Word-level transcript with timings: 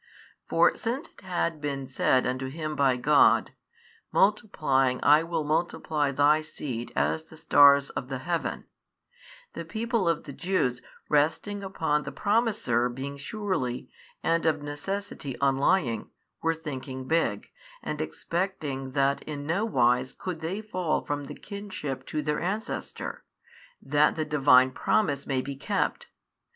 For 0.49 0.75
since 0.75 1.09
it 1.09 1.21
had 1.21 1.61
been 1.61 1.85
said 1.85 2.25
unto 2.25 2.47
him 2.49 2.75
by 2.75 2.97
God, 2.97 3.51
Multiplying 4.11 4.99
I 5.03 5.21
will 5.21 5.43
multiply 5.43 6.09
thy 6.11 6.41
seed 6.41 6.91
as 6.95 7.25
the 7.25 7.37
stars 7.37 7.91
of 7.91 8.07
the 8.07 8.17
heaven, 8.17 8.65
the 9.53 9.63
people 9.63 10.09
of 10.09 10.23
the 10.23 10.33
Jews 10.33 10.81
resting 11.07 11.61
upon 11.63 12.01
the 12.01 12.11
Promiser 12.11 12.89
being 12.89 13.15
surely 13.15 13.91
and 14.23 14.47
of 14.47 14.63
necessity 14.63 15.35
unlying, 15.39 16.09
were 16.41 16.55
thinking 16.55 17.07
big, 17.07 17.51
and 17.83 18.01
expecting 18.01 18.93
that 18.93 19.21
in 19.21 19.45
no 19.45 19.65
wise 19.65 20.13
could 20.13 20.39
they 20.39 20.61
fall 20.63 21.05
from 21.05 21.25
the 21.25 21.35
kinship 21.35 22.07
to 22.07 22.23
their 22.23 22.39
ancestor, 22.41 23.23
that 23.79 24.15
the 24.15 24.25
Divine 24.25 24.71
Promise 24.71 25.27
may 25.27 25.43
be 25.43 25.55
kept. 25.55 26.07